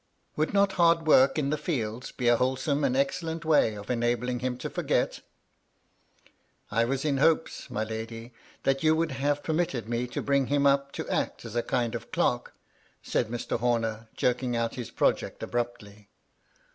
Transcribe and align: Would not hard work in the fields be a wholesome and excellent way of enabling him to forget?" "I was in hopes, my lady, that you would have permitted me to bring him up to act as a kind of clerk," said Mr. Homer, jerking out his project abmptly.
Would 0.35 0.51
not 0.51 0.71
hard 0.81 1.05
work 1.05 1.37
in 1.37 1.51
the 1.51 1.59
fields 1.59 2.11
be 2.11 2.27
a 2.27 2.35
wholesome 2.35 2.83
and 2.83 2.97
excellent 2.97 3.45
way 3.45 3.75
of 3.75 3.91
enabling 3.91 4.39
him 4.39 4.57
to 4.57 4.67
forget?" 4.67 5.21
"I 6.71 6.85
was 6.85 7.05
in 7.05 7.17
hopes, 7.17 7.69
my 7.69 7.83
lady, 7.83 8.33
that 8.63 8.81
you 8.81 8.95
would 8.95 9.11
have 9.11 9.43
permitted 9.43 9.87
me 9.87 10.07
to 10.07 10.23
bring 10.23 10.47
him 10.47 10.65
up 10.65 10.91
to 10.93 11.07
act 11.07 11.45
as 11.45 11.55
a 11.55 11.61
kind 11.61 11.93
of 11.93 12.11
clerk," 12.11 12.55
said 13.03 13.27
Mr. 13.27 13.59
Homer, 13.59 14.07
jerking 14.15 14.55
out 14.55 14.73
his 14.73 14.89
project 14.89 15.41
abmptly. 15.43 16.07